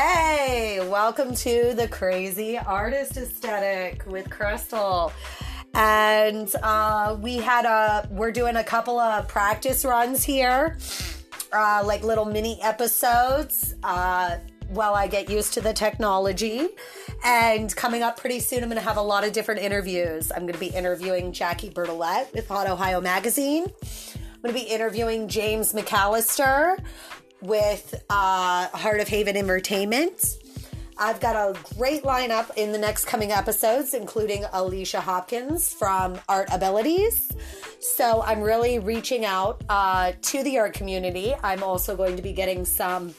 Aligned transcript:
Hey, 0.00 0.78
welcome 0.88 1.34
to 1.34 1.74
the 1.74 1.88
Crazy 1.88 2.56
Artist 2.56 3.16
Aesthetic 3.16 4.06
with 4.06 4.30
Chrystal. 4.30 5.10
And 5.74 6.48
uh, 6.62 7.16
we 7.20 7.38
had 7.38 7.64
a, 7.64 8.06
we're 8.08 8.30
doing 8.30 8.54
a 8.54 8.62
couple 8.62 9.00
of 9.00 9.26
practice 9.26 9.84
runs 9.84 10.22
here, 10.22 10.78
uh, 11.52 11.82
like 11.84 12.04
little 12.04 12.26
mini 12.26 12.62
episodes 12.62 13.74
uh, 13.82 14.36
while 14.68 14.94
I 14.94 15.08
get 15.08 15.28
used 15.28 15.54
to 15.54 15.60
the 15.60 15.72
technology. 15.72 16.68
And 17.24 17.74
coming 17.74 18.04
up 18.04 18.20
pretty 18.20 18.38
soon, 18.38 18.62
I'm 18.62 18.68
going 18.68 18.80
to 18.80 18.86
have 18.86 18.98
a 18.98 19.02
lot 19.02 19.26
of 19.26 19.32
different 19.32 19.62
interviews. 19.62 20.30
I'm 20.30 20.42
going 20.42 20.54
to 20.54 20.60
be 20.60 20.68
interviewing 20.68 21.32
Jackie 21.32 21.70
Bertolette 21.70 22.32
with 22.32 22.46
Hot 22.46 22.68
Ohio 22.68 23.00
Magazine. 23.00 23.64
I'm 23.64 24.42
going 24.42 24.54
to 24.54 24.64
be 24.64 24.72
interviewing 24.72 25.26
James 25.26 25.72
McAllister 25.72 26.78
with 27.40 27.94
uh, 28.10 28.68
Heart 28.68 29.00
of 29.00 29.08
Haven 29.08 29.36
Entertainment. 29.36 30.38
I've 31.00 31.20
got 31.20 31.36
a 31.36 31.56
great 31.76 32.02
lineup 32.02 32.50
in 32.56 32.72
the 32.72 32.78
next 32.78 33.04
coming 33.04 33.30
episodes, 33.30 33.94
including 33.94 34.44
Alicia 34.52 35.00
Hopkins 35.00 35.72
from 35.72 36.18
Art 36.28 36.48
Abilities. 36.52 37.30
So 37.80 38.22
I'm 38.22 38.40
really 38.40 38.80
reaching 38.80 39.24
out 39.24 39.62
uh, 39.68 40.12
to 40.20 40.42
the 40.42 40.58
art 40.58 40.74
community. 40.74 41.34
I'm 41.42 41.62
also 41.62 41.94
going 41.96 42.16
to 42.16 42.22
be 42.22 42.32
getting 42.32 42.64
some 42.64 43.14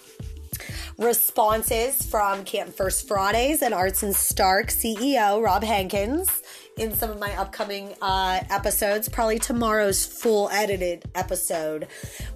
responses 0.98 2.06
from 2.06 2.44
Camp 2.44 2.76
First 2.76 3.08
Fridays 3.08 3.62
and 3.62 3.74
ArtsinStark 3.74 4.66
CEO 4.66 5.42
Robb 5.42 5.64
Hankins 5.64 6.44
in 6.80 6.94
some 6.94 7.12
of 7.12 7.20
my 7.20 7.32
upcoming 7.38 7.94
uh, 8.02 8.40
episodes. 8.50 9.10
Probably 9.10 9.38
tomorrow's 9.38 10.06
full 10.06 10.50
edited 10.50 11.04
episode 11.14 11.88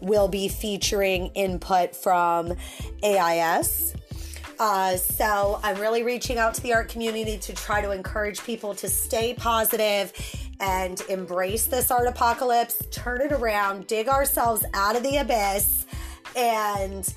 will 0.02 0.28
be 0.28 0.48
featuring 0.48 1.28
input 1.28 1.96
from 1.96 2.56
AIS. 3.04 3.94
Uh, 4.60 4.98
so 4.98 5.60
I'm 5.64 5.80
really 5.80 6.04
reaching 6.04 6.38
out 6.38 6.54
to 6.56 6.62
the 6.62 6.74
art 6.74 6.90
community 6.90 7.38
to 7.38 7.54
try 7.54 7.82
to 7.82 7.92
encourage 7.92 8.44
people 8.44 8.76
to 8.76 8.88
stay 8.88 9.34
positive 9.34 10.14
and 10.60 11.02
embrace 11.10 11.66
this 11.66 11.90
art 11.90 12.08
apocalypse, 12.08 12.82
turn 12.92 13.22
it 13.22 13.32
around, 13.32 13.88
dig 13.88 14.08
ourselves 14.08 14.64
out 14.74 14.96
of 14.96 15.04
the 15.04 15.18
abyss, 15.18 15.86
and 16.36 17.14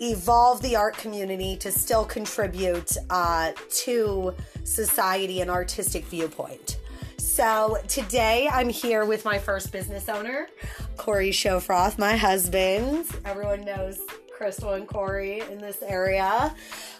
evolve 0.00 0.62
the 0.62 0.76
art 0.76 0.96
community 0.96 1.56
to 1.56 1.72
still 1.72 2.04
contribute 2.04 2.96
uh, 3.10 3.52
to 3.70 4.34
society 4.64 5.40
and 5.40 5.50
artistic 5.50 6.04
viewpoint. 6.04 6.78
So 7.16 7.78
today 7.88 8.48
I'm 8.52 8.68
here 8.68 9.04
with 9.04 9.24
my 9.24 9.38
first 9.38 9.70
business 9.70 10.08
owner, 10.08 10.48
Corey 10.96 11.30
Shofroth, 11.30 11.98
my 11.98 12.16
husband. 12.16 13.06
Everyone 13.24 13.62
knows 13.62 14.00
Chrystal 14.36 14.76
and 14.76 14.86
Corey 14.86 15.40
in 15.40 15.58
this 15.58 15.82
area. 15.82 16.54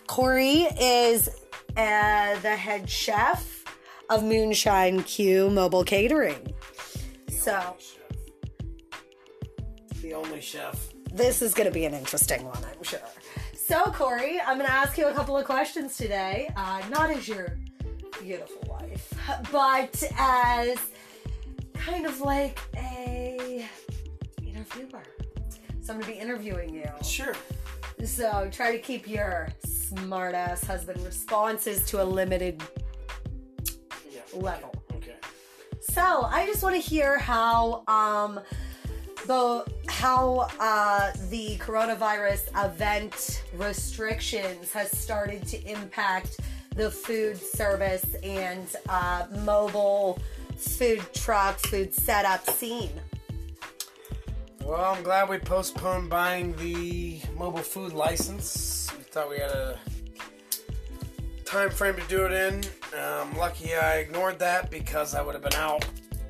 Corey 0.06 0.66
is 0.80 1.28
uh, 1.76 2.38
the 2.40 2.56
head 2.56 2.88
chef 2.88 3.64
of 4.10 4.24
Moonshine 4.24 5.02
Q 5.02 5.50
Mobile 5.50 5.84
Catering. 5.84 6.54
So 7.28 7.76
The 10.02 10.14
only 10.14 10.40
chef. 10.40 10.97
This 11.18 11.42
is 11.42 11.52
going 11.52 11.66
to 11.68 11.74
be 11.74 11.84
an 11.84 11.92
interesting 11.94 12.44
one, 12.44 12.64
I'm 12.64 12.82
sure. 12.82 13.00
So, 13.54 13.84
Corey, 13.86 14.40
I'm 14.40 14.56
going 14.56 14.66
to 14.68 14.72
ask 14.72 14.96
you 14.96 15.08
a 15.08 15.12
couple 15.12 15.36
of 15.36 15.44
questions 15.44 15.96
today. 15.96 16.50
Uh, 16.56 16.80
not 16.88 17.10
as 17.10 17.28
your 17.28 17.58
beautiful 18.22 18.62
wife, 18.68 19.12
but 19.52 20.02
as 20.16 20.78
kind 21.74 22.06
of 22.06 22.20
like 22.20 22.58
a 22.76 23.66
interviewer. 24.46 25.02
So, 25.82 25.92
I'm 25.92 26.00
going 26.00 26.12
to 26.12 26.12
be 26.12 26.18
interviewing 26.18 26.72
you. 26.74 26.88
Sure. 27.04 27.34
So, 28.04 28.48
try 28.50 28.72
to 28.72 28.78
keep 28.78 29.06
your 29.08 29.48
smart 29.64 30.34
ass 30.34 30.64
husband 30.64 31.04
responses 31.04 31.84
to 31.86 32.02
a 32.02 32.04
limited 32.04 32.62
Yeah. 34.10 34.20
level. 34.34 34.72
Okay. 34.94 35.16
So 35.80 36.22
I 36.24 36.44
just 36.46 36.62
want 36.62 36.74
to 36.74 36.80
hear 36.80 37.18
how 37.18 37.84
um 37.88 38.40
the 39.28 39.62
how 39.88 40.48
uh, 40.58 41.12
the 41.28 41.58
coronavirus 41.58 42.48
event 42.64 43.44
restrictions 43.54 44.72
has 44.72 44.90
started 44.96 45.46
to 45.46 45.62
impact 45.70 46.40
the 46.74 46.90
food 46.90 47.36
service 47.36 48.14
and 48.22 48.74
uh, 48.88 49.26
mobile 49.44 50.18
food 50.56 51.02
truck 51.12 51.58
food 51.58 51.92
setup 51.92 52.48
scene. 52.48 52.90
Well, 54.64 54.94
I'm 54.94 55.02
glad 55.02 55.28
we 55.28 55.38
postponed 55.38 56.08
buying 56.08 56.56
the 56.56 57.20
mobile 57.36 57.58
food 57.58 57.92
license. 57.92 58.90
We 58.96 59.02
thought 59.04 59.28
we 59.28 59.38
had 59.38 59.50
a 59.50 59.78
time 61.44 61.70
frame 61.70 61.96
to 61.96 62.02
do 62.08 62.24
it 62.24 62.32
in. 62.32 62.64
Um, 62.98 63.36
lucky 63.36 63.74
I 63.74 63.98
ignored 63.98 64.38
that 64.38 64.70
because 64.70 65.14
I 65.14 65.20
would 65.20 65.34
have 65.34 65.42
been 65.42 65.54
out 65.54 65.84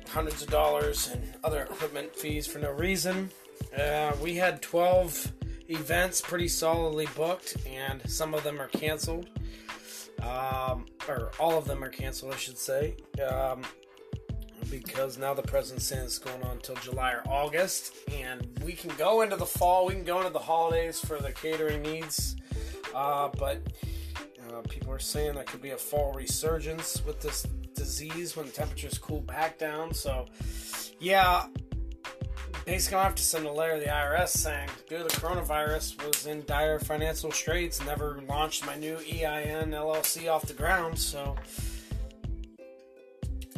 hundreds 0.09 0.41
of 0.41 0.49
dollars 0.49 1.09
and 1.09 1.23
other 1.43 1.61
equipment 1.61 2.15
fees 2.15 2.47
for 2.47 2.59
no 2.59 2.71
reason. 2.71 3.29
Uh, 3.77 4.11
we 4.21 4.35
had 4.35 4.61
12 4.61 5.31
events 5.69 6.21
pretty 6.21 6.47
solidly 6.47 7.07
booked, 7.15 7.57
and 7.67 8.01
some 8.09 8.33
of 8.33 8.43
them 8.43 8.59
are 8.59 8.67
canceled. 8.67 9.29
Um, 10.21 10.85
or 11.07 11.31
all 11.39 11.57
of 11.57 11.65
them 11.65 11.83
are 11.83 11.89
canceled, 11.89 12.33
I 12.33 12.37
should 12.37 12.57
say. 12.57 12.95
Um, 13.25 13.61
because 14.69 15.17
now 15.17 15.33
the 15.33 15.41
president's 15.41 15.85
saying 15.85 16.03
it's 16.03 16.19
going 16.19 16.41
on 16.43 16.51
until 16.51 16.75
July 16.75 17.13
or 17.13 17.23
August, 17.27 17.93
and 18.11 18.47
we 18.63 18.73
can 18.73 18.91
go 18.97 19.21
into 19.21 19.35
the 19.35 19.45
fall, 19.45 19.85
we 19.85 19.93
can 19.93 20.03
go 20.03 20.19
into 20.19 20.31
the 20.31 20.39
holidays 20.39 20.99
for 20.99 21.17
the 21.19 21.31
catering 21.31 21.81
needs, 21.81 22.35
uh, 22.93 23.29
but 23.37 23.61
uh, 24.49 24.61
people 24.69 24.91
are 24.91 24.99
saying 24.99 25.35
there 25.35 25.43
could 25.43 25.61
be 25.61 25.71
a 25.71 25.77
fall 25.77 26.13
resurgence 26.13 27.03
with 27.05 27.19
this 27.21 27.47
disease 27.79 28.35
when 28.35 28.45
the 28.45 28.51
temperatures 28.51 28.97
cool 28.97 29.21
back 29.21 29.57
down. 29.57 29.93
So, 29.93 30.25
yeah, 30.99 31.45
basically, 32.65 32.97
I 32.97 33.03
have 33.03 33.15
to 33.15 33.23
send 33.23 33.45
a 33.45 33.51
letter 33.51 33.75
to 33.75 33.79
the 33.79 33.91
IRS 33.91 34.29
saying, 34.29 34.69
due 34.87 34.97
to 34.97 35.03
the 35.03 35.09
coronavirus, 35.09 36.05
was 36.05 36.25
in 36.25 36.43
dire 36.45 36.79
financial 36.79 37.31
straits, 37.31 37.83
never 37.85 38.21
launched 38.27 38.65
my 38.65 38.75
new 38.75 38.97
EIN 38.97 39.71
LLC 39.71 40.29
off 40.29 40.45
the 40.45 40.53
ground, 40.53 40.99
so. 40.99 41.35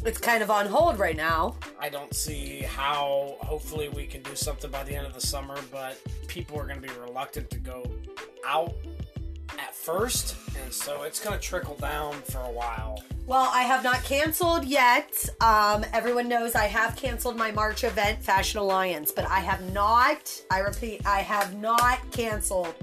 It's 0.03 0.19
kind 0.19 0.41
of 0.41 0.49
on 0.49 0.65
hold 0.65 0.97
right 0.97 1.15
now. 1.15 1.55
I 1.79 1.89
don't 1.89 2.13
see 2.15 2.61
how. 2.61 3.35
Hopefully, 3.41 3.87
we 3.89 4.07
can 4.07 4.23
do 4.23 4.35
something 4.35 4.71
by 4.71 4.83
the 4.83 4.95
end 4.95 5.05
of 5.05 5.13
the 5.13 5.21
summer, 5.21 5.55
but 5.71 5.99
people 6.27 6.59
are 6.59 6.65
going 6.65 6.81
to 6.81 6.87
be 6.87 6.99
reluctant 6.99 7.51
to 7.51 7.59
go 7.59 7.83
out 8.47 8.73
at 9.61 9.75
first, 9.75 10.35
and 10.61 10.73
so 10.73 11.03
it's 11.03 11.23
going 11.23 11.37
to 11.37 11.41
trickle 11.41 11.75
down 11.75 12.13
for 12.23 12.39
a 12.39 12.51
while. 12.51 13.03
Well, 13.27 13.49
I 13.53 13.61
have 13.63 13.83
not 13.83 14.03
canceled 14.03 14.65
yet. 14.65 15.29
Um, 15.39 15.85
everyone 15.93 16.27
knows 16.27 16.55
I 16.55 16.65
have 16.65 16.95
canceled 16.95 17.37
my 17.37 17.51
March 17.51 17.83
event, 17.83 18.23
Fashion 18.23 18.59
Alliance, 18.59 19.11
but 19.11 19.25
I 19.25 19.39
have 19.39 19.71
not, 19.71 20.41
I 20.49 20.59
repeat, 20.59 21.05
I 21.05 21.19
have 21.19 21.55
not 21.57 21.99
canceled 22.11 22.73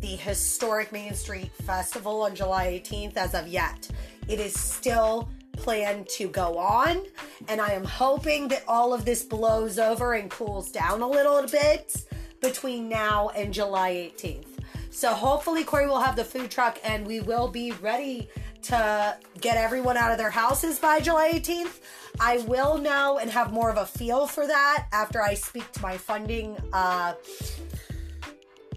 the 0.00 0.08
historic 0.08 0.92
Main 0.92 1.14
Street 1.14 1.50
Festival 1.62 2.22
on 2.22 2.34
July 2.34 2.66
18th 2.66 3.16
as 3.16 3.34
of 3.34 3.46
yet. 3.48 3.88
It 4.28 4.40
is 4.40 4.58
still 4.58 5.28
planned 5.52 6.08
to 6.08 6.28
go 6.28 6.58
on, 6.58 7.06
and 7.48 7.60
I 7.60 7.70
am 7.70 7.84
hoping 7.84 8.48
that 8.48 8.64
all 8.68 8.92
of 8.92 9.04
this 9.04 9.22
blows 9.22 9.78
over 9.78 10.14
and 10.14 10.30
cools 10.30 10.70
down 10.70 11.00
a 11.00 11.08
little 11.08 11.46
bit 11.46 12.04
between 12.40 12.88
now 12.88 13.30
and 13.30 13.54
July 13.54 14.12
18th. 14.18 14.56
So 14.96 15.12
hopefully 15.12 15.62
Corey 15.62 15.86
will 15.86 16.00
have 16.00 16.16
the 16.16 16.24
food 16.24 16.50
truck 16.50 16.78
and 16.82 17.06
we 17.06 17.20
will 17.20 17.48
be 17.48 17.72
ready 17.72 18.30
to 18.62 19.18
get 19.42 19.58
everyone 19.58 19.98
out 19.98 20.10
of 20.10 20.16
their 20.16 20.30
houses 20.30 20.78
by 20.78 21.00
July 21.00 21.32
18th. 21.34 21.80
I 22.18 22.38
will 22.48 22.78
know 22.78 23.18
and 23.18 23.30
have 23.30 23.52
more 23.52 23.68
of 23.68 23.76
a 23.76 23.84
feel 23.84 24.26
for 24.26 24.46
that 24.46 24.86
after 24.94 25.20
I 25.20 25.34
speak 25.34 25.70
to 25.72 25.82
my 25.82 25.98
funding 25.98 26.56
uh, 26.72 27.12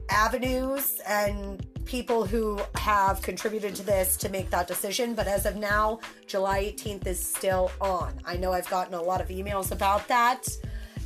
avenues 0.10 1.00
and 1.08 1.66
people 1.86 2.26
who 2.26 2.60
have 2.76 3.22
contributed 3.22 3.74
to 3.76 3.84
this 3.84 4.18
to 4.18 4.28
make 4.28 4.50
that 4.50 4.68
decision. 4.68 5.14
But 5.14 5.28
as 5.28 5.46
of 5.46 5.56
now, 5.56 6.02
July 6.28 6.66
18th 6.66 7.08
is 7.08 7.26
still 7.26 7.72
on. 7.80 8.20
I 8.26 8.36
know 8.36 8.52
I've 8.52 8.70
gotten 8.70 8.94
a 8.94 9.02
lot 9.02 9.22
of 9.22 9.30
emails 9.30 9.72
about 9.72 10.06
that, 10.10 10.50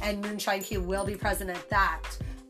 and 0.01 0.24
Moonshine 0.24 0.63
Q 0.63 0.81
will 0.81 1.06
be 1.06 1.16
present 1.16 1.51
at 1.51 1.69
that. 1.69 2.01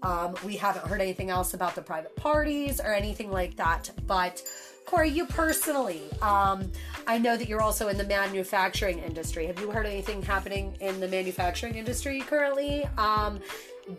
Um, 0.03 0.35
we 0.45 0.57
haven't 0.57 0.85
heard 0.85 1.01
anything 1.01 1.29
else 1.29 1.53
about 1.53 1.75
the 1.75 1.81
private 1.81 2.15
parties 2.15 2.79
or 2.79 2.93
anything 2.93 3.31
like 3.31 3.55
that. 3.55 3.89
But 4.05 4.43
Corey, 4.85 5.09
you 5.09 5.25
personally, 5.25 6.03
um, 6.21 6.69
I 7.07 7.17
know 7.17 7.37
that 7.37 7.47
you're 7.47 7.61
also 7.61 7.87
in 7.87 7.97
the 7.97 8.03
manufacturing 8.03 8.99
industry. 8.99 9.47
Have 9.47 9.59
you 9.59 9.71
heard 9.71 9.85
anything 9.85 10.21
happening 10.21 10.75
in 10.81 10.99
the 10.99 11.07
manufacturing 11.07 11.75
industry 11.75 12.19
currently 12.19 12.85
um, 12.97 13.39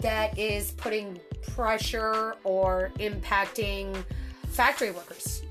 that 0.00 0.38
is 0.38 0.72
putting 0.72 1.18
pressure 1.54 2.36
or 2.44 2.92
impacting 2.98 4.04
factory 4.48 4.90
workers? 4.90 5.42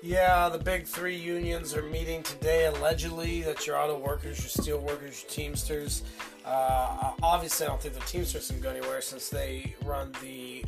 Yeah, 0.00 0.48
the 0.48 0.58
big 0.58 0.86
three 0.86 1.16
unions 1.16 1.74
are 1.74 1.82
meeting 1.82 2.22
today. 2.22 2.66
Allegedly, 2.66 3.42
that 3.42 3.66
your 3.66 3.76
auto 3.76 3.98
workers, 3.98 4.38
your 4.38 4.48
steel 4.48 4.78
workers, 4.78 5.22
your 5.22 5.30
Teamsters. 5.30 6.04
Uh, 6.44 7.12
obviously, 7.20 7.66
I 7.66 7.70
don't 7.70 7.82
think 7.82 7.94
the 7.94 8.00
Teamsters 8.00 8.48
can 8.48 8.60
go 8.60 8.70
anywhere 8.70 9.00
since 9.00 9.28
they 9.28 9.74
run 9.84 10.12
the 10.22 10.64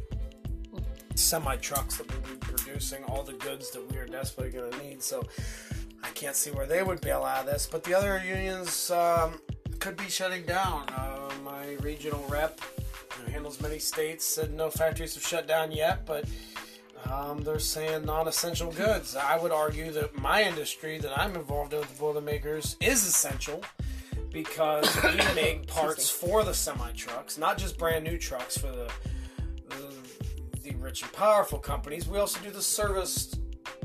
semi 1.15 1.57
trucks 1.57 1.99
that 1.99 2.13
will 2.13 2.29
be 2.29 2.39
producing 2.41 3.05
all 3.05 3.23
the 3.23 3.35
goods 3.35 3.71
that 3.71 3.93
we 3.93 3.99
are 3.99 4.07
desperately 4.07 4.51
going 4.51 4.73
to 4.73 4.79
need. 4.79 5.01
So 5.01 5.23
I 6.03 6.09
can't 6.09 6.35
see 6.35 6.51
where 6.51 6.67
they 6.67 6.83
would 6.83 7.01
bail 7.01 7.23
out 7.23 7.41
of 7.41 7.47
this. 7.47 7.69
But 7.71 7.85
the 7.85 7.95
other 7.95 8.21
unions 8.27 8.91
um, 8.91 9.41
could 9.79 9.97
be 9.97 10.09
shutting 10.09 10.45
down. 10.45 10.89
Uh, 10.89 11.31
my 11.45 11.75
regional 11.81 12.25
rep 12.29 12.61
who 13.13 13.31
handles 13.31 13.61
many 13.61 13.79
states 13.79 14.25
said 14.25 14.53
no 14.53 14.71
factories 14.71 15.15
have 15.15 15.25
shut 15.25 15.47
down 15.47 15.71
yet, 15.71 16.05
but 16.05 16.25
um, 17.11 17.43
they're 17.43 17.59
saying 17.59 18.05
non-essential 18.05 18.71
goods. 18.73 19.17
I 19.17 19.39
would 19.39 19.53
argue 19.53 19.91
that 19.93 20.17
my 20.19 20.43
industry 20.43 20.99
that 20.99 21.19
I'm 21.19 21.35
involved 21.35 21.73
in 21.73 21.81
with 21.81 21.91
the 21.91 21.99
Boilermakers 21.99 22.77
is 22.81 23.07
essential 23.07 23.63
because 24.33 24.97
we 25.03 25.17
make 25.35 25.67
parts 25.67 26.09
for 26.09 26.45
the 26.45 26.55
semi 26.55 26.93
trucks, 26.93 27.39
not 27.39 27.59
just 27.59 27.79
brand 27.79 28.05
new 28.05 28.19
trucks 28.19 28.57
for 28.57 28.69
the, 28.69 28.91
the 29.71 29.95
the 30.63 30.77
rich 30.77 31.03
and 31.03 31.13
powerful 31.13 31.59
companies. 31.59 32.07
We 32.07 32.19
also 32.19 32.39
do 32.41 32.51
the 32.51 32.63
service 32.63 33.35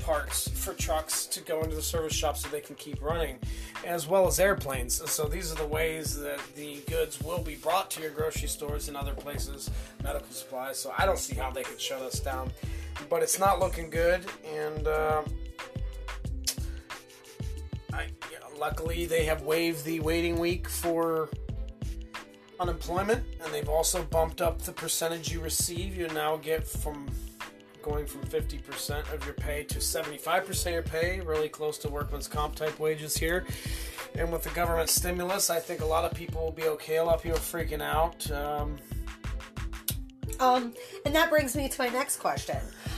parts 0.02 0.48
for 0.50 0.74
trucks 0.74 1.26
to 1.26 1.42
go 1.42 1.62
into 1.62 1.76
the 1.76 1.82
service 1.82 2.14
shop 2.14 2.38
so 2.38 2.48
they 2.50 2.62
can 2.62 2.76
keep 2.76 3.02
running, 3.02 3.40
as 3.86 4.08
well 4.08 4.28
as 4.28 4.40
airplanes. 4.40 5.02
So 5.10 5.26
these 5.26 5.52
are 5.52 5.56
the 5.56 5.66
ways 5.66 6.20
that 6.20 6.40
the 6.56 6.82
goods 6.88 7.22
will 7.22 7.42
be 7.42 7.56
brought 7.56 7.90
to 7.92 8.02
your 8.02 8.12
grocery 8.12 8.48
stores 8.48 8.88
and 8.88 8.96
other 8.96 9.14
places, 9.14 9.72
medical 10.04 10.30
supplies. 10.32 10.78
So 10.78 10.94
I 10.98 11.06
don't 11.06 11.20
see 11.20 11.36
how 11.36 11.50
they 11.50 11.64
could 11.64 11.82
shut 11.82 12.02
us 12.02 12.20
down, 12.20 12.52
but 13.10 13.24
it's 13.24 13.40
not 13.40 13.60
looking 13.60 13.90
good, 13.90 14.26
and. 14.46 14.88
Uh, 14.88 15.24
I, 17.94 18.08
luckily, 18.60 19.06
they 19.06 19.26
have 19.26 19.44
waived 19.44 19.86
the 19.86 20.02
waiting 20.02 20.38
week 20.38 20.68
for 20.68 21.30
unemployment, 22.60 23.24
and 23.44 23.54
they've 23.54 23.70
also 23.70 24.04
bumped 24.04 24.42
up 24.42 24.62
the 24.62 24.72
percentage 24.72 25.32
you 25.32 25.40
receive. 25.40 25.96
You 25.96 26.08
now 26.10 26.38
get 26.38 26.68
from 26.68 27.08
going 27.82 28.08
from 28.08 28.22
50% 28.24 29.14
of 29.14 29.24
your 29.26 29.36
pay 29.36 29.64
to 29.66 29.78
75% 29.78 30.66
of 30.66 30.74
your 30.74 30.82
pay, 30.82 31.20
really 31.22 31.50
close 31.50 31.78
to 31.80 31.90
workman's 31.90 32.28
comp 32.28 32.56
type 32.56 32.80
wages 32.80 33.16
here. 33.16 33.46
And 34.16 34.32
with 34.32 34.44
the 34.44 34.50
government 34.52 34.90
stimulus, 34.90 35.50
I 35.50 35.60
think 35.60 35.82
a 35.82 35.86
lot 35.86 36.04
of 36.04 36.18
people 36.18 36.44
will 36.44 36.52
be 36.52 36.64
okay. 36.64 36.98
A 36.98 37.04
lot 37.04 37.16
of 37.16 37.24
people 37.24 37.38
are 37.38 37.42
freaking 37.42 37.82
out. 37.82 38.30
Um, 38.32 38.78
um, 40.40 40.74
and 41.06 41.16
that 41.16 41.30
brings 41.30 41.56
me 41.56 41.70
to 41.70 41.82
my 41.82 41.90
next 41.90 42.18
question. 42.18 42.58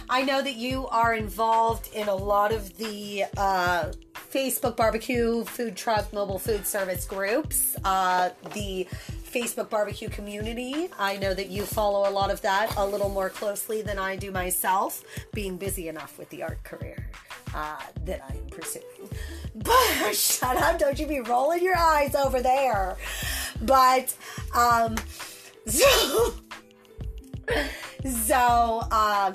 I 0.09 0.23
know 0.23 0.41
that 0.41 0.55
you 0.55 0.87
are 0.87 1.13
involved 1.13 1.89
in 1.93 2.07
a 2.07 2.15
lot 2.15 2.51
of 2.51 2.77
the 2.77 3.25
uh, 3.35 3.91
Facebook 4.31 4.77
barbecue, 4.77 5.43
food 5.45 5.75
truck, 5.75 6.13
mobile 6.13 6.39
food 6.39 6.65
service 6.65 7.05
groups, 7.05 7.75
uh, 7.83 8.29
the 8.53 8.87
Facebook 9.31 9.69
barbecue 9.69 10.09
community. 10.09 10.89
I 10.97 11.17
know 11.17 11.33
that 11.33 11.49
you 11.49 11.63
follow 11.63 12.09
a 12.09 12.11
lot 12.11 12.31
of 12.31 12.41
that 12.41 12.75
a 12.77 12.85
little 12.85 13.09
more 13.09 13.29
closely 13.29 13.81
than 13.81 13.99
I 13.99 14.15
do 14.15 14.31
myself, 14.31 15.03
being 15.33 15.57
busy 15.57 15.89
enough 15.89 16.17
with 16.17 16.29
the 16.29 16.43
art 16.43 16.63
career 16.63 17.09
uh, 17.53 17.77
that 18.05 18.21
I 18.29 18.35
am 18.35 18.47
pursuing. 18.49 19.09
But 19.55 20.13
shut 20.13 20.57
up, 20.57 20.79
don't 20.79 20.97
you 20.97 21.07
be 21.07 21.19
rolling 21.19 21.63
your 21.63 21.77
eyes 21.77 22.15
over 22.15 22.41
there. 22.41 22.97
But, 23.61 24.15
um, 24.55 24.95
so, 25.67 26.33
so, 28.11 28.81
uh, 28.91 29.33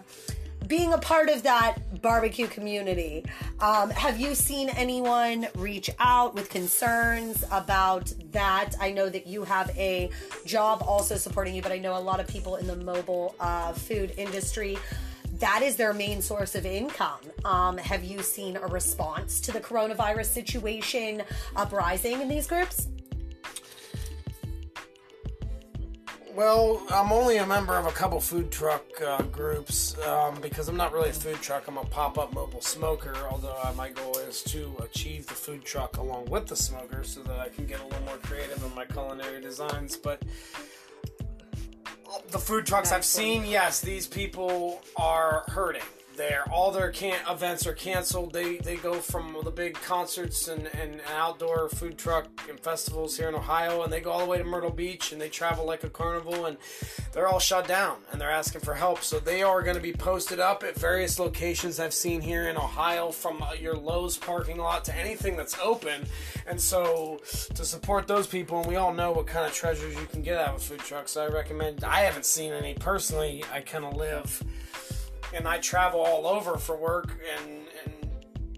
being 0.66 0.92
a 0.92 0.98
part 0.98 1.28
of 1.28 1.42
that 1.42 2.00
barbecue 2.00 2.46
community, 2.46 3.24
um, 3.60 3.90
have 3.90 4.18
you 4.18 4.34
seen 4.34 4.68
anyone 4.70 5.46
reach 5.56 5.90
out 5.98 6.34
with 6.34 6.48
concerns 6.48 7.44
about 7.50 8.12
that? 8.30 8.74
I 8.80 8.90
know 8.90 9.08
that 9.08 9.26
you 9.26 9.44
have 9.44 9.70
a 9.76 10.10
job 10.46 10.82
also 10.86 11.16
supporting 11.16 11.54
you, 11.54 11.62
but 11.62 11.72
I 11.72 11.78
know 11.78 11.96
a 11.96 12.00
lot 12.00 12.20
of 12.20 12.26
people 12.26 12.56
in 12.56 12.66
the 12.66 12.76
mobile 12.76 13.34
uh, 13.38 13.72
food 13.72 14.14
industry. 14.16 14.78
That 15.40 15.62
is 15.62 15.76
their 15.76 15.92
main 15.92 16.22
source 16.22 16.54
of 16.54 16.64
income. 16.64 17.20
Um, 17.44 17.76
have 17.78 18.04
you 18.04 18.22
seen 18.22 18.56
a 18.56 18.66
response 18.66 19.40
to 19.42 19.52
the 19.52 19.60
coronavirus 19.60 20.26
situation 20.26 21.22
uprising 21.56 22.20
in 22.20 22.28
these 22.28 22.46
groups? 22.46 22.88
Well, 26.44 26.82
I'm 26.90 27.12
only 27.12 27.36
a 27.36 27.46
member 27.46 27.78
of 27.78 27.86
a 27.86 27.92
couple 27.92 28.18
food 28.20 28.50
truck 28.50 28.82
uh, 29.00 29.22
groups 29.22 29.96
um, 30.00 30.40
because 30.40 30.68
I'm 30.68 30.76
not 30.76 30.92
really 30.92 31.10
a 31.10 31.12
food 31.12 31.36
truck. 31.36 31.68
I'm 31.68 31.76
a 31.76 31.84
pop 31.84 32.18
up 32.18 32.34
mobile 32.34 32.60
smoker, 32.60 33.14
although 33.30 33.56
uh, 33.62 33.72
my 33.76 33.90
goal 33.90 34.18
is 34.18 34.42
to 34.44 34.74
achieve 34.82 35.28
the 35.28 35.34
food 35.34 35.64
truck 35.64 35.98
along 35.98 36.24
with 36.30 36.48
the 36.48 36.56
smoker 36.56 37.04
so 37.04 37.22
that 37.22 37.38
I 37.38 37.48
can 37.48 37.64
get 37.64 37.80
a 37.80 37.84
little 37.84 38.02
more 38.02 38.16
creative 38.16 38.60
in 38.64 38.74
my 38.74 38.84
culinary 38.86 39.40
designs. 39.40 39.96
But 39.96 40.24
the 42.32 42.40
food 42.40 42.66
trucks 42.66 42.90
I've 42.90 43.04
seen, 43.04 43.44
yes, 43.46 43.80
these 43.80 44.08
people 44.08 44.82
are 44.96 45.44
hurting 45.46 45.82
there. 46.22 46.44
All 46.52 46.70
their 46.70 46.90
can- 46.90 47.20
events 47.28 47.66
are 47.66 47.72
canceled. 47.72 48.32
They 48.32 48.56
they 48.58 48.76
go 48.76 48.94
from 48.94 49.36
the 49.42 49.50
big 49.50 49.74
concerts 49.74 50.46
and, 50.46 50.68
and, 50.68 51.00
outdoor 51.12 51.68
food 51.68 51.98
truck 51.98 52.26
and 52.48 52.58
festivals 52.60 53.16
here 53.16 53.28
in 53.28 53.34
Ohio, 53.34 53.82
and 53.82 53.92
they 53.92 54.00
go 54.00 54.12
all 54.12 54.20
the 54.20 54.26
way 54.26 54.38
to 54.38 54.44
Myrtle 54.44 54.70
Beach, 54.70 55.12
and 55.12 55.20
they 55.20 55.28
travel 55.28 55.66
like 55.66 55.82
a 55.82 55.90
carnival, 55.90 56.46
and 56.46 56.56
they're 57.12 57.26
all 57.26 57.40
shut 57.40 57.66
down, 57.66 57.96
and 58.10 58.20
they're 58.20 58.30
asking 58.30 58.60
for 58.60 58.74
help. 58.74 59.02
So 59.02 59.18
they 59.18 59.42
are 59.42 59.62
going 59.62 59.74
to 59.74 59.82
be 59.82 59.92
posted 59.92 60.38
up 60.38 60.62
at 60.62 60.76
various 60.76 61.18
locations 61.18 61.80
I've 61.80 61.94
seen 61.94 62.20
here 62.20 62.48
in 62.48 62.56
Ohio, 62.56 63.10
from 63.10 63.42
uh, 63.42 63.54
your 63.54 63.74
Lowe's 63.74 64.16
parking 64.16 64.58
lot 64.58 64.84
to 64.84 64.96
anything 64.96 65.36
that's 65.36 65.58
open. 65.58 66.04
And 66.46 66.60
so 66.60 67.20
to 67.54 67.64
support 67.64 68.06
those 68.06 68.28
people, 68.28 68.60
and 68.60 68.66
we 68.68 68.76
all 68.76 68.94
know 68.94 69.10
what 69.10 69.26
kind 69.26 69.44
of 69.44 69.52
treasures 69.52 69.94
you 69.96 70.06
can 70.06 70.22
get 70.22 70.38
out 70.38 70.54
of 70.54 70.62
food 70.62 70.80
trucks. 70.80 71.16
I 71.16 71.26
recommend. 71.26 71.82
I 71.82 72.00
haven't 72.00 72.26
seen 72.26 72.52
any 72.52 72.74
personally. 72.74 73.44
I 73.52 73.60
kind 73.60 73.84
of 73.84 73.96
live 73.96 74.42
and 75.34 75.46
I 75.46 75.58
travel 75.58 76.00
all 76.00 76.26
over 76.26 76.56
for 76.58 76.76
work 76.76 77.16
and, 77.38 77.66
and 77.84 78.10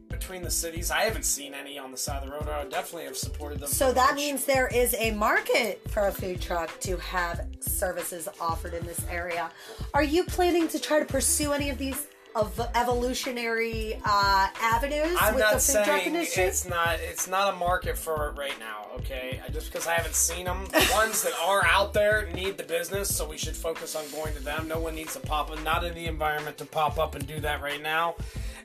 between 0.09 0.43
the 0.43 0.51
cities. 0.51 0.91
I 0.91 1.01
haven't 1.01 1.25
seen 1.25 1.55
any 1.55 1.79
on 1.79 1.91
the 1.91 1.99
side 1.99 2.23
of 2.23 2.31
the 2.31 2.35
road. 2.35 2.49
I 2.49 2.61
would 2.61 2.71
definitely 2.71 3.05
have 3.05 3.17
supported 3.17 3.61
them. 3.61 3.69
So 3.69 3.93
that 3.93 4.11
much. 4.11 4.17
means 4.17 4.45
there 4.45 4.69
is 4.69 4.95
a 4.95 5.11
market 5.13 5.83
for 5.91 6.07
a 6.07 6.13
food 6.13 6.41
truck 6.41 6.81
to 6.81 6.97
have 6.97 7.47
services 7.61 8.29
offered 8.41 8.75
in 8.75 8.87
this 8.87 9.05
area. 9.11 9.51
Are 9.93 10.03
you 10.03 10.25
planning 10.25 10.67
to 10.69 10.79
try 10.79 10.99
to 10.99 11.05
pursue 11.05 11.53
any 11.53 11.69
of 11.69 11.79
these 11.79 12.07
of 12.35 12.61
evolutionary 12.75 14.01
uh, 14.05 14.49
avenues 14.61 15.17
I'm 15.21 15.35
with 15.35 15.45
not 15.45 15.55
the 15.55 15.61
food 15.61 15.85
truck 15.85 16.07
industry? 16.07 16.43
it's 16.45 16.69
not 16.69 16.99
it's 17.01 17.29
not 17.29 17.55
a 17.55 17.57
market 17.57 17.97
for 17.97 18.29
it 18.29 18.39
right 18.39 18.59
now. 18.59 18.87
Okay, 18.99 19.41
just 19.53 19.73
because 19.73 19.87
I 19.87 19.95
haven't 19.95 20.15
seen 20.15 20.47
them, 20.47 20.65
the 20.67 20.89
ones 20.95 21.23
that 21.23 21.33
are 21.43 21.65
out 21.67 21.93
there 21.93 22.29
need 22.35 22.57
the 22.57 22.65
business, 22.65 23.15
so 23.15 23.29
we 23.29 23.37
should 23.37 23.57
focus 23.57 23.95
on 23.95 24.05
going 24.11 24.35
to 24.35 24.43
them. 24.43 24.69
No 24.69 24.79
one 24.79 24.95
needs 24.95 25.15
to 25.15 25.21
pop 25.21 25.51
up, 25.51 25.63
not 25.63 25.85
in 25.85 25.95
the 25.95 26.07
environment 26.07 26.59
to 26.59 26.65
pop 26.65 26.99
up 26.99 27.15
and 27.15 27.27
do 27.27 27.41
that 27.41 27.63
right 27.63 27.83
now. 27.83 28.15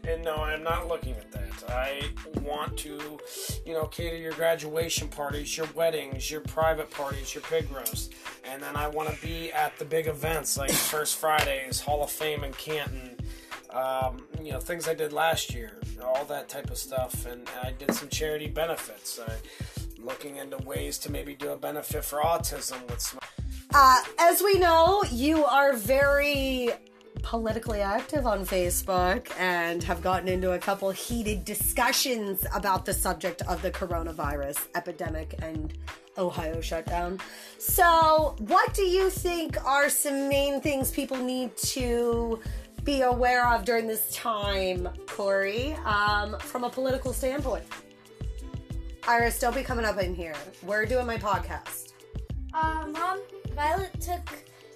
And 0.07 0.23
no, 0.23 0.35
I'm 0.37 0.63
not 0.63 0.87
looking 0.87 1.13
at 1.15 1.31
that. 1.31 1.49
I 1.69 2.01
want 2.41 2.77
to, 2.79 3.19
you 3.65 3.73
know, 3.73 3.85
cater 3.85 4.15
your 4.15 4.31
graduation 4.33 5.07
parties, 5.07 5.55
your 5.57 5.67
weddings, 5.75 6.31
your 6.31 6.41
private 6.41 6.89
parties, 6.89 7.33
your 7.35 7.43
pig 7.43 7.69
roast. 7.71 8.13
And 8.43 8.61
then 8.61 8.75
I 8.75 8.87
want 8.87 9.13
to 9.13 9.21
be 9.21 9.51
at 9.51 9.77
the 9.77 9.85
big 9.85 10.07
events 10.07 10.57
like 10.57 10.71
First 10.71 11.17
Fridays, 11.17 11.79
Hall 11.79 12.03
of 12.03 12.09
Fame 12.09 12.43
in 12.43 12.53
Canton, 12.53 13.17
um, 13.71 14.25
you 14.41 14.51
know, 14.51 14.59
things 14.59 14.87
I 14.87 14.93
did 14.93 15.13
last 15.13 15.53
year, 15.53 15.71
all 16.03 16.25
that 16.25 16.49
type 16.49 16.69
of 16.69 16.77
stuff. 16.77 17.25
And 17.25 17.47
I 17.63 17.71
did 17.71 17.93
some 17.93 18.09
charity 18.09 18.47
benefits. 18.47 19.19
Uh, 19.19 19.35
looking 20.03 20.37
into 20.37 20.57
ways 20.59 20.97
to 20.99 21.11
maybe 21.11 21.35
do 21.35 21.49
a 21.51 21.57
benefit 21.57 22.03
for 22.03 22.21
autism 22.21 22.81
with 22.89 23.01
some. 23.01 23.19
Uh, 23.73 24.01
as 24.17 24.41
we 24.41 24.55
know, 24.55 25.03
you 25.11 25.45
are 25.45 25.73
very 25.73 26.69
politically 27.21 27.81
active 27.81 28.25
on 28.25 28.45
Facebook 28.45 29.29
and 29.37 29.83
have 29.83 30.01
gotten 30.01 30.27
into 30.27 30.53
a 30.53 30.57
couple 30.57 30.89
heated 30.89 31.43
discussions 31.43 32.45
about 32.55 32.85
the 32.85 32.93
subject 32.93 33.41
of 33.43 33.61
the 33.61 33.69
coronavirus 33.69 34.67
epidemic 34.75 35.35
and 35.41 35.73
Ohio 36.17 36.59
shutdown. 36.61 37.19
So, 37.57 38.35
what 38.39 38.73
do 38.73 38.83
you 38.83 39.09
think 39.09 39.63
are 39.65 39.89
some 39.89 40.27
main 40.27 40.61
things 40.61 40.91
people 40.91 41.17
need 41.17 41.55
to 41.57 42.39
be 42.89 43.01
aware 43.01 43.47
of 43.47 43.65
during 43.65 43.85
this 43.85 44.11
time, 44.11 44.89
Corey, 45.05 45.73
um, 45.85 46.35
from 46.39 46.63
a 46.63 46.69
political 46.71 47.13
standpoint? 47.13 47.63
Iris, 49.07 49.37
don't 49.37 49.53
be 49.53 49.61
coming 49.61 49.85
up 49.85 50.01
in 50.01 50.15
here. 50.15 50.33
We're 50.63 50.87
doing 50.87 51.05
my 51.05 51.19
podcast. 51.19 51.93
Uh, 52.51 52.87
Mom, 52.87 53.19
Violet 53.55 53.91
took 54.01 54.27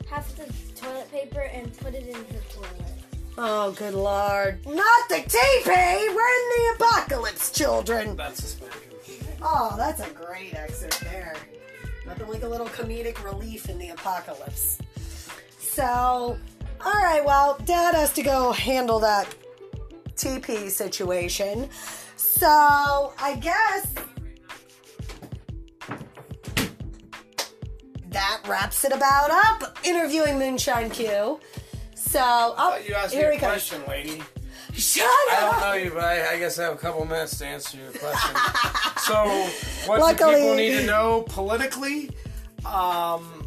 half 0.08 0.30
the 0.36 0.46
toilet 0.80 1.12
paper 1.12 1.40
and 1.40 1.76
put 1.80 1.96
it 1.96 2.06
in 2.06 2.14
her 2.14 2.44
toilet. 2.52 2.94
Oh, 3.40 3.72
good 3.72 3.96
lord. 3.96 4.64
Not 4.68 5.10
the 5.10 5.16
TP! 5.16 5.66
We're 5.66 5.74
in 5.74 6.50
the 6.52 6.74
apocalypse, 6.76 7.50
children! 7.52 8.16
That's 8.16 8.44
a 8.44 8.48
spanking. 8.48 9.28
Oh, 9.42 9.74
that's 9.76 10.02
a 10.02 10.10
great 10.12 10.54
excerpt 10.54 11.02
there. 11.02 11.36
Nothing 12.06 12.28
like 12.28 12.44
a 12.44 12.48
little 12.48 12.68
comedic 12.68 13.24
relief 13.24 13.70
in 13.70 13.80
the 13.80 13.90
apocalypse. 13.90 14.78
So, 15.58 16.38
alright, 16.86 17.24
well, 17.26 17.58
Dad 17.66 17.96
has 17.96 18.14
to 18.14 18.24
go 18.24 18.52
handle 18.52 19.00
that 19.00 19.34
TP 20.16 20.70
situation. 20.70 21.70
So, 22.16 23.14
I 23.20 23.36
guess 23.42 23.94
that 28.10 28.42
wraps 28.48 28.86
it 28.86 28.92
about 28.92 29.32
up. 29.32 29.78
Interviewing 29.84 30.38
Moonshine 30.38 30.90
Q. 30.90 31.40
So, 31.96 32.22
oh, 32.22 32.80
you 32.88 32.94
asked 32.94 33.16
me 33.16 33.22
a 33.22 33.30
comes. 33.32 33.40
question, 33.40 33.82
lady. 33.88 34.22
Shut 34.74 35.06
I 35.06 35.38
up. 35.42 35.54
I 35.56 35.60
don't 35.60 35.62
know 35.62 35.84
you, 35.86 35.92
but 35.92 36.04
I, 36.04 36.34
I 36.34 36.40
guess 36.40 36.58
I 36.60 36.64
have 36.64 36.74
a 36.74 36.78
couple 36.78 37.06
minutes 37.06 37.38
to 37.40 37.46
answer 37.46 37.78
your 37.78 37.92
question. 37.92 38.36
so, 39.00 39.48
what 39.88 39.98
do 39.98 40.02
Luckily- 40.02 40.36
people 40.36 40.56
need 40.56 40.78
to 40.78 40.86
know 40.86 41.24
politically? 41.28 42.10
Um, 42.66 43.43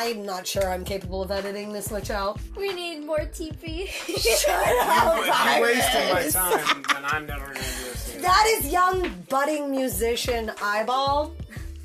I'm 0.00 0.24
not 0.24 0.46
sure 0.46 0.70
I'm 0.70 0.84
capable 0.84 1.22
of 1.22 1.32
editing 1.32 1.72
this 1.72 1.90
much 1.90 2.08
out. 2.10 2.38
we 2.56 2.72
need 2.72 3.04
more 3.04 3.18
TP. 3.18 3.88
Shut 3.88 4.06
if 4.64 5.56
you 5.56 5.62
wasted 5.62 6.12
my 6.12 6.28
time, 6.30 6.84
then 6.94 7.04
I'm 7.04 7.26
never 7.26 7.46
gonna 7.46 7.54
do 7.54 7.60
this. 7.60 8.10
Again. 8.10 8.22
That 8.22 8.46
is 8.46 8.72
young 8.72 9.10
budding 9.28 9.72
musician 9.72 10.52
Eyeball. 10.62 11.34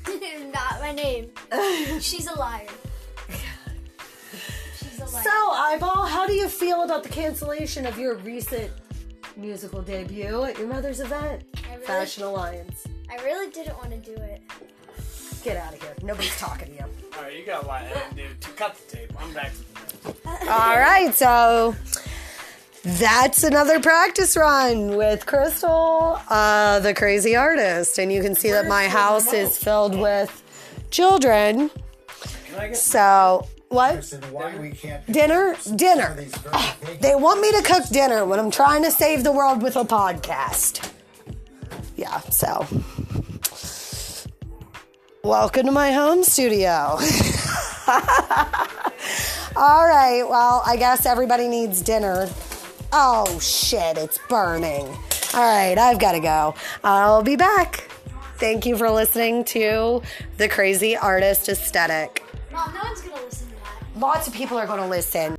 Not 0.54 0.80
my 0.80 0.92
name. 0.92 1.28
She's 2.00 2.28
a 2.28 2.38
liar. 2.38 2.68
She's 4.78 5.00
a 5.00 5.06
liar. 5.06 5.24
So, 5.24 5.50
Eyeball, 5.50 6.06
how 6.06 6.24
do 6.24 6.34
you 6.34 6.48
feel 6.48 6.84
about 6.84 7.02
the 7.02 7.08
cancellation 7.08 7.84
of 7.84 7.98
your 7.98 8.14
recent 8.18 8.70
musical 9.36 9.82
debut 9.82 10.44
at 10.44 10.56
your 10.56 10.68
mother's 10.68 11.00
event? 11.00 11.42
Really, 11.68 11.84
Fashion 11.84 12.22
Alliance. 12.22 12.86
I 13.10 13.16
really 13.24 13.50
didn't 13.50 13.76
want 13.76 13.90
to 13.90 13.98
do 13.98 14.14
it. 14.22 14.40
Get 15.42 15.56
out 15.56 15.74
of 15.74 15.82
here. 15.82 15.96
Nobody's 16.00 16.38
talking 16.38 16.68
to 16.68 16.74
you. 16.74 17.03
All 17.16 17.22
right, 17.22 17.38
you 17.38 17.46
got 17.46 17.64
a 17.64 17.66
lot 17.66 17.82
to 17.82 17.96
edit. 17.96 18.40
To 18.40 18.50
cut 18.50 18.76
the 18.76 18.96
tape. 18.96 19.12
I'm 19.18 19.32
back 19.32 19.52
All 20.26 20.78
right, 20.78 21.14
so 21.14 21.76
that's 22.82 23.44
another 23.44 23.80
practice 23.80 24.36
run 24.36 24.96
with 24.96 25.24
Chrystal, 25.24 26.20
uh, 26.28 26.80
the 26.80 26.92
crazy 26.92 27.36
artist. 27.36 27.98
And 27.98 28.12
you 28.12 28.20
can 28.20 28.34
see 28.34 28.50
that 28.50 28.66
my 28.66 28.88
house 28.88 29.32
is 29.32 29.56
filled 29.56 29.98
with 29.98 30.42
children. 30.90 31.70
Can 32.46 32.58
I 32.58 32.68
get 32.68 32.76
So, 32.76 33.46
what? 33.68 33.96
Listen, 33.96 34.22
why 34.32 34.56
we 34.56 34.72
can't 34.72 35.06
Dinner? 35.06 35.56
Dinner. 35.76 36.14
these 36.18 36.34
very 36.36 36.56
big 36.84 37.00
They 37.00 37.14
want 37.14 37.40
me 37.40 37.52
to 37.52 37.62
cook 37.62 37.88
dinner 37.90 38.24
when 38.24 38.38
I'm 38.38 38.50
trying 38.50 38.82
to 38.82 38.90
save 38.90 39.24
the 39.24 39.32
world 39.32 39.62
with 39.62 39.76
a 39.76 39.84
podcast. 39.84 40.90
Yeah, 41.96 42.18
so. 42.30 42.66
Welcome 45.24 45.64
to 45.64 45.72
my 45.72 45.90
home 45.90 46.22
studio. 46.22 46.68
All 49.56 49.86
right, 49.86 50.22
well, 50.28 50.62
I 50.66 50.76
guess 50.78 51.06
everybody 51.06 51.48
needs 51.48 51.80
dinner. 51.80 52.28
Oh, 52.92 53.38
shit, 53.40 53.96
it's 53.96 54.18
burning. 54.28 54.84
All 55.32 55.40
right, 55.40 55.78
I've 55.78 55.98
got 55.98 56.12
to 56.12 56.20
go. 56.20 56.54
I'll 56.84 57.22
be 57.22 57.36
back. 57.36 57.88
Thank 58.36 58.66
you 58.66 58.76
for 58.76 58.90
listening 58.90 59.44
to 59.46 60.02
The 60.36 60.46
Crazy 60.46 60.94
Artist 60.94 61.48
Aesthetic. 61.48 62.22
Mom, 62.52 62.74
no 62.74 62.80
one's 62.82 63.00
gonna 63.00 63.24
listen 63.24 63.48
to 63.48 63.54
that. 63.54 63.98
Lots 63.98 64.28
of 64.28 64.34
people 64.34 64.58
are 64.58 64.66
going 64.66 64.80
to 64.80 64.86
listen. 64.88 65.38